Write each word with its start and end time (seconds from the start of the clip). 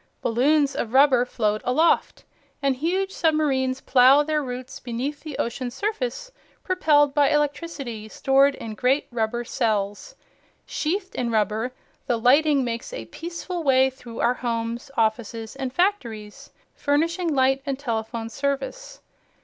Balloons 0.21 0.75
of 0.75 0.93
rubber 0.93 1.25
float 1.25 1.61
aloft, 1.63 2.23
and 2.59 2.75
huge 2.75 3.11
submarines 3.11 3.81
plow 3.81 4.23
their 4.23 4.41
routes 4.41 4.79
beneath 4.79 5.19
the 5.19 5.37
ocean's 5.37 5.75
surface 5.75 6.31
propelled 6.63 7.13
by 7.13 7.29
electricity 7.29 8.09
stored 8.09 8.55
in 8.55 8.73
great 8.73 9.05
rubber 9.11 9.43
cells. 9.43 10.15
Sheathed 10.65 11.13
in 11.13 11.29
rubber, 11.29 11.71
the 12.07 12.17
lightning 12.17 12.63
makes 12.63 12.91
a 12.91 13.05
peaceful 13.05 13.61
way 13.61 13.91
through 13.91 14.21
our 14.21 14.33
homes, 14.33 14.89
offices 14.97 15.55
and 15.55 15.71
factories, 15.71 16.49
furnishing 16.75 17.35
light 17.35 17.61
and 17.63 17.77
telephone 17.77 18.27
service. 18.29 19.01